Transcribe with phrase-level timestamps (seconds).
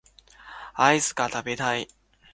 [0.73, 1.87] アイスが食べたい